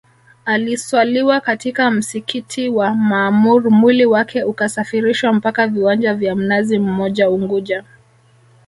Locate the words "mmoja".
6.79-7.29